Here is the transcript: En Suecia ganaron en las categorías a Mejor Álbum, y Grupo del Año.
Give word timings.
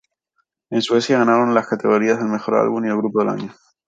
En 0.71 0.81
Suecia 0.81 1.19
ganaron 1.19 1.49
en 1.49 1.53
las 1.53 1.67
categorías 1.67 2.17
a 2.19 2.23
Mejor 2.25 2.55
Álbum, 2.55 2.83
y 2.85 2.89
Grupo 2.89 3.19
del 3.19 3.29
Año. 3.29 3.53